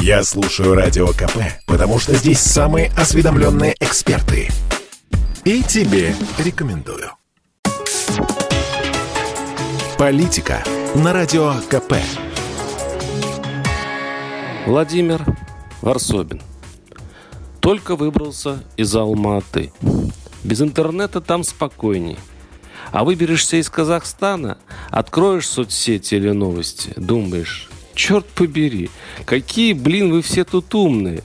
Я 0.00 0.22
слушаю 0.22 0.74
Радио 0.74 1.08
КП, 1.08 1.38
потому 1.66 1.98
что 1.98 2.14
здесь 2.14 2.40
самые 2.40 2.90
осведомленные 2.96 3.74
эксперты. 3.80 4.48
И 5.44 5.62
тебе 5.62 6.14
рекомендую. 6.38 7.10
Политика 9.98 10.62
на 10.94 11.12
Радио 11.12 11.54
КП. 11.68 11.94
Владимир 14.66 15.24
Варсобин. 15.82 16.40
Только 17.60 17.96
выбрался 17.96 18.62
из 18.76 18.94
Алматы. 18.94 19.72
Без 20.44 20.60
интернета 20.62 21.20
там 21.20 21.42
спокойней. 21.42 22.18
А 22.92 23.04
выберешься 23.04 23.56
из 23.56 23.68
Казахстана, 23.68 24.58
откроешь 24.90 25.48
соцсети 25.48 26.14
или 26.14 26.30
новости, 26.30 26.92
думаешь, 26.96 27.68
черт 27.98 28.26
побери, 28.26 28.90
какие, 29.26 29.72
блин, 29.72 30.12
вы 30.12 30.22
все 30.22 30.44
тут 30.44 30.72
умные. 30.74 31.22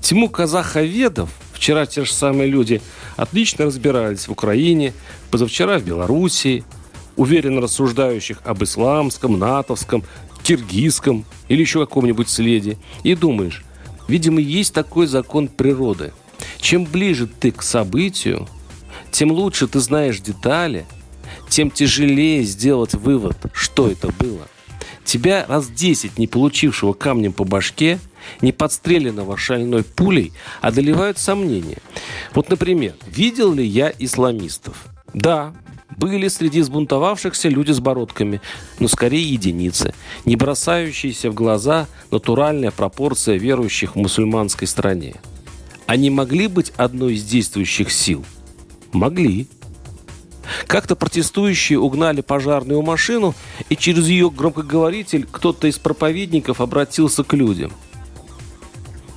Тьму 0.00 0.28
казаховедов, 0.28 1.28
вчера 1.52 1.86
те 1.86 2.04
же 2.04 2.12
самые 2.12 2.48
люди, 2.48 2.80
отлично 3.16 3.64
разбирались 3.64 4.28
в 4.28 4.32
Украине, 4.32 4.92
позавчера 5.30 5.78
в 5.78 5.84
Белоруссии, 5.84 6.64
уверенно 7.16 7.60
рассуждающих 7.60 8.38
об 8.44 8.62
исламском, 8.62 9.38
натовском, 9.38 10.04
киргизском 10.44 11.24
или 11.48 11.62
еще 11.62 11.80
каком-нибудь 11.80 12.28
следе. 12.28 12.78
И 13.02 13.16
думаешь, 13.16 13.64
видимо, 14.06 14.40
есть 14.40 14.72
такой 14.72 15.06
закон 15.08 15.48
природы. 15.48 16.12
Чем 16.58 16.84
ближе 16.84 17.26
ты 17.26 17.50
к 17.50 17.62
событию, 17.62 18.46
тем 19.10 19.32
лучше 19.32 19.66
ты 19.66 19.80
знаешь 19.80 20.20
детали, 20.20 20.86
тем 21.48 21.72
тяжелее 21.72 22.44
сделать 22.44 22.94
вывод, 22.94 23.36
что 23.52 23.88
это 23.90 24.08
было. 24.18 24.46
Тебя 25.04 25.44
раз 25.46 25.68
десять 25.68 26.18
не 26.18 26.26
получившего 26.26 26.94
камнем 26.94 27.32
по 27.32 27.44
башке, 27.44 27.98
не 28.40 28.52
подстреленного 28.52 29.36
шальной 29.36 29.84
пулей, 29.84 30.32
одолевают 30.60 31.18
сомнения. 31.18 31.78
Вот, 32.32 32.48
например, 32.48 32.94
видел 33.06 33.52
ли 33.52 33.64
я 33.64 33.92
исламистов? 33.98 34.86
Да, 35.12 35.54
были 35.96 36.28
среди 36.28 36.62
сбунтовавшихся 36.62 37.48
люди 37.48 37.72
с 37.72 37.80
бородками, 37.80 38.40
но 38.78 38.88
скорее 38.88 39.22
единицы, 39.22 39.94
не 40.24 40.36
бросающиеся 40.36 41.30
в 41.30 41.34
глаза 41.34 41.86
натуральная 42.10 42.70
пропорция 42.70 43.36
верующих 43.36 43.94
в 43.94 43.98
мусульманской 43.98 44.66
стране. 44.66 45.16
Они 45.86 46.08
могли 46.10 46.48
быть 46.48 46.72
одной 46.76 47.14
из 47.14 47.24
действующих 47.24 47.92
сил? 47.92 48.24
Могли. 48.92 49.48
Как-то 50.66 50.96
протестующие 50.96 51.78
угнали 51.78 52.20
пожарную 52.20 52.82
машину, 52.82 53.34
и 53.68 53.76
через 53.76 54.08
ее 54.08 54.30
громкоговоритель 54.30 55.26
кто-то 55.30 55.66
из 55.66 55.78
проповедников 55.78 56.60
обратился 56.60 57.24
к 57.24 57.32
людям. 57.34 57.72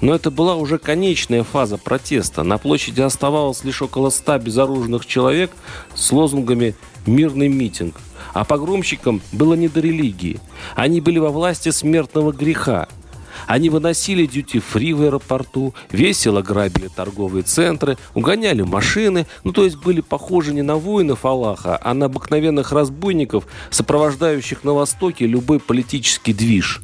Но 0.00 0.14
это 0.14 0.30
была 0.30 0.56
уже 0.56 0.78
конечная 0.78 1.42
фаза 1.42 1.78
протеста. 1.78 2.42
На 2.42 2.58
площади 2.58 3.00
оставалось 3.00 3.64
лишь 3.64 3.80
около 3.80 4.10
ста 4.10 4.38
безоружных 4.38 5.06
человек 5.06 5.50
с 5.94 6.12
лозунгами 6.12 6.74
«Мирный 7.06 7.48
митинг». 7.48 7.96
А 8.34 8.44
погромщикам 8.44 9.22
было 9.32 9.54
не 9.54 9.68
до 9.68 9.80
религии. 9.80 10.38
Они 10.74 11.00
были 11.00 11.18
во 11.18 11.30
власти 11.30 11.70
смертного 11.70 12.32
греха– 12.32 12.88
они 13.46 13.70
выносили 13.70 14.26
дьюти-фри 14.26 14.92
в 14.92 15.02
аэропорту, 15.02 15.74
весело 15.90 16.42
грабили 16.42 16.88
торговые 16.88 17.42
центры, 17.42 17.98
угоняли 18.14 18.62
машины, 18.62 19.26
ну 19.44 19.52
то 19.52 19.64
есть 19.64 19.76
были 19.76 20.00
похожи 20.00 20.52
не 20.52 20.62
на 20.62 20.76
воинов 20.76 21.24
Аллаха, 21.24 21.78
а 21.82 21.94
на 21.94 22.06
обыкновенных 22.06 22.72
разбойников, 22.72 23.46
сопровождающих 23.70 24.64
на 24.64 24.72
Востоке 24.72 25.26
любой 25.26 25.60
политический 25.60 26.32
движ. 26.32 26.82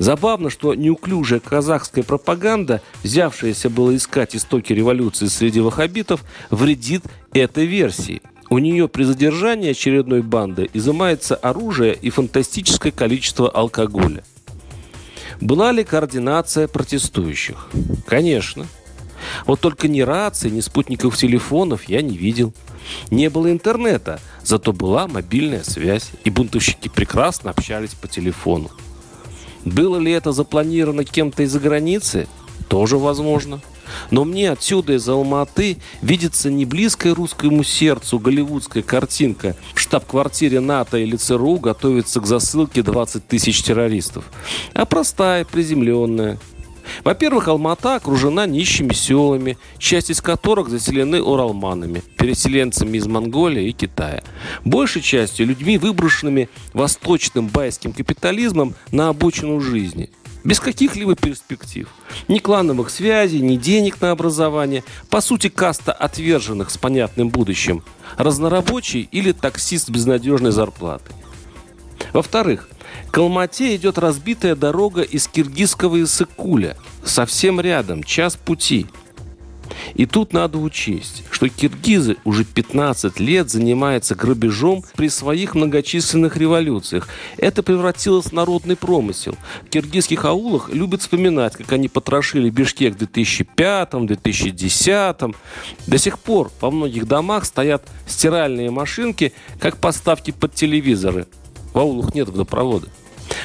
Забавно, 0.00 0.48
что 0.48 0.74
неуклюжая 0.74 1.40
казахская 1.40 2.02
пропаганда, 2.02 2.80
взявшаяся 3.02 3.68
было 3.68 3.94
искать 3.94 4.34
истоки 4.34 4.72
революции 4.72 5.26
среди 5.26 5.60
ваххабитов, 5.60 6.24
вредит 6.48 7.04
этой 7.34 7.66
версии. 7.66 8.22
У 8.48 8.58
нее 8.58 8.88
при 8.88 9.04
задержании 9.04 9.70
очередной 9.70 10.22
банды 10.22 10.70
изымается 10.72 11.36
оружие 11.36 11.94
и 11.94 12.08
фантастическое 12.08 12.90
количество 12.90 13.50
алкоголя. 13.50 14.24
Была 15.40 15.72
ли 15.72 15.84
координация 15.84 16.68
протестующих? 16.68 17.68
Конечно. 18.06 18.66
Вот 19.46 19.60
только 19.60 19.88
ни 19.88 20.00
рации, 20.00 20.50
ни 20.50 20.60
спутников 20.60 21.16
телефонов 21.16 21.84
я 21.84 22.02
не 22.02 22.16
видел. 22.16 22.52
Не 23.10 23.30
было 23.30 23.50
интернета, 23.50 24.20
зато 24.42 24.72
была 24.72 25.06
мобильная 25.06 25.62
связь, 25.62 26.10
и 26.24 26.30
бунтовщики 26.30 26.88
прекрасно 26.88 27.50
общались 27.50 27.94
по 27.94 28.08
телефону. 28.08 28.70
Было 29.64 29.98
ли 29.98 30.12
это 30.12 30.32
запланировано 30.32 31.04
кем-то 31.04 31.42
из-за 31.42 31.60
границы? 31.60 32.28
Тоже 32.68 32.98
возможно. 32.98 33.60
Но 34.10 34.24
мне 34.24 34.50
отсюда 34.50 34.94
из 34.94 35.08
Алматы 35.08 35.78
видится 36.02 36.50
не 36.50 36.64
близкая 36.64 37.14
русскому 37.14 37.64
сердцу 37.64 38.18
голливудская 38.18 38.82
картинка. 38.82 39.56
В 39.74 39.80
штаб-квартире 39.80 40.60
НАТО 40.60 40.98
или 40.98 41.16
ЦРУ 41.16 41.58
готовится 41.58 42.20
к 42.20 42.26
засылке 42.26 42.82
20 42.82 43.26
тысяч 43.26 43.62
террористов. 43.62 44.24
А 44.74 44.84
простая, 44.84 45.44
приземленная. 45.44 46.38
Во-первых, 47.04 47.46
Алмата 47.46 47.96
окружена 47.96 48.46
нищими 48.46 48.92
селами, 48.92 49.58
часть 49.78 50.10
из 50.10 50.20
которых 50.20 50.68
заселены 50.68 51.22
уралманами, 51.22 52.02
переселенцами 52.18 52.96
из 52.96 53.06
Монголии 53.06 53.68
и 53.68 53.72
Китая. 53.72 54.24
Большей 54.64 55.02
частью 55.02 55.46
людьми, 55.46 55.78
выброшенными 55.78 56.48
восточным 56.72 57.46
байским 57.46 57.92
капитализмом 57.92 58.74
на 58.90 59.08
обочину 59.08 59.60
жизни– 59.60 60.10
без 60.44 60.60
каких-либо 60.60 61.14
перспектив. 61.16 61.88
Ни 62.28 62.38
клановых 62.38 62.90
связей, 62.90 63.40
ни 63.40 63.56
денег 63.56 64.00
на 64.00 64.10
образование. 64.10 64.84
По 65.08 65.20
сути, 65.20 65.48
каста 65.48 65.92
отверженных 65.92 66.70
с 66.70 66.78
понятным 66.78 67.28
будущим. 67.28 67.82
Разнорабочий 68.16 69.08
или 69.12 69.32
таксист 69.32 69.90
без 69.90 70.06
надежной 70.06 70.52
зарплаты. 70.52 71.12
Во-вторых, 72.12 72.68
к 73.10 73.18
Алмате 73.18 73.76
идет 73.76 73.98
разбитая 73.98 74.56
дорога 74.56 75.02
из 75.02 75.28
Киргизского 75.28 76.02
Иссыкуля. 76.02 76.76
Совсем 77.04 77.60
рядом, 77.60 78.02
час 78.02 78.36
пути– 78.36 78.86
и 79.94 80.06
тут 80.06 80.32
надо 80.32 80.58
учесть, 80.58 81.24
что 81.30 81.48
киргизы 81.48 82.16
уже 82.24 82.44
15 82.44 83.20
лет 83.20 83.48
занимаются 83.50 84.14
грабежом 84.14 84.84
при 84.96 85.08
своих 85.08 85.54
многочисленных 85.54 86.36
революциях. 86.36 87.08
Это 87.36 87.62
превратилось 87.62 88.26
в 88.26 88.32
народный 88.32 88.76
промысел. 88.76 89.36
В 89.62 89.70
киргизских 89.70 90.24
аулах 90.24 90.68
любят 90.70 91.02
вспоминать, 91.02 91.56
как 91.56 91.72
они 91.72 91.88
потрошили 91.88 92.50
Бишкек 92.50 92.96
в 92.96 93.02
2005-2010. 93.02 95.34
До 95.86 95.98
сих 95.98 96.18
пор 96.18 96.50
во 96.60 96.70
многих 96.70 97.06
домах 97.06 97.44
стоят 97.44 97.86
стиральные 98.06 98.70
машинки, 98.70 99.32
как 99.58 99.78
поставки 99.78 100.30
под 100.30 100.54
телевизоры. 100.54 101.26
В 101.72 101.78
аулах 101.78 102.14
нет 102.14 102.28
водопровода. 102.28 102.88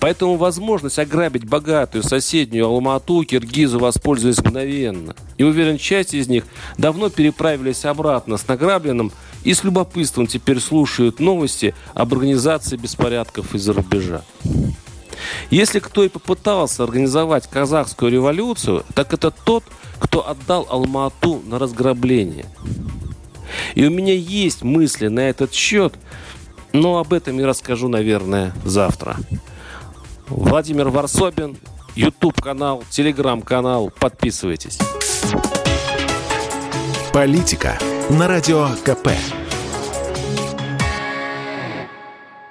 Поэтому 0.00 0.36
возможность 0.36 0.98
ограбить 0.98 1.44
богатую 1.44 2.02
соседнюю 2.02 2.66
Алмату 2.66 3.22
киргизы 3.24 3.78
воспользовались 3.78 4.38
мгновенно. 4.38 5.14
И 5.38 5.44
уверен, 5.44 5.78
часть 5.78 6.14
из 6.14 6.28
них 6.28 6.44
давно 6.78 7.08
переправились 7.08 7.84
обратно 7.84 8.36
с 8.36 8.46
награбленным 8.46 9.12
и 9.44 9.54
с 9.54 9.64
любопытством 9.64 10.26
теперь 10.26 10.60
слушают 10.60 11.20
новости 11.20 11.74
об 11.94 12.12
организации 12.12 12.76
беспорядков 12.76 13.54
из-за 13.54 13.72
рубежа. 13.72 14.22
Если 15.50 15.78
кто 15.78 16.04
и 16.04 16.08
попытался 16.08 16.84
организовать 16.84 17.48
казахскую 17.48 18.12
революцию, 18.12 18.84
так 18.94 19.12
это 19.12 19.30
тот, 19.30 19.64
кто 19.98 20.28
отдал 20.28 20.66
Алмату 20.68 21.42
на 21.46 21.58
разграбление. 21.58 22.46
И 23.74 23.86
у 23.86 23.90
меня 23.90 24.14
есть 24.14 24.62
мысли 24.62 25.08
на 25.08 25.20
этот 25.20 25.54
счет, 25.54 25.94
но 26.72 26.98
об 26.98 27.12
этом 27.12 27.38
я 27.38 27.46
расскажу, 27.46 27.88
наверное, 27.88 28.52
завтра. 28.64 29.16
Владимир 30.28 30.88
Варсобин, 30.88 31.56
YouTube 31.94 32.40
канал, 32.40 32.82
Telegram 32.90 33.42
канал. 33.42 33.92
Подписывайтесь. 33.98 34.78
Политика 37.12 37.78
на 38.10 38.28
радио 38.28 38.68
КП. 38.84 39.08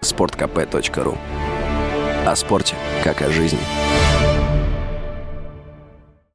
Спорткп.ру 0.00 1.18
О 2.24 2.36
спорте, 2.36 2.76
как 3.02 3.22
о 3.22 3.30
жизни. 3.30 3.58